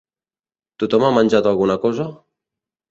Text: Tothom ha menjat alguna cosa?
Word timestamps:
Tothom 0.85 1.07
ha 1.09 1.11
menjat 1.19 1.51
alguna 1.53 1.79
cosa? 1.87 2.11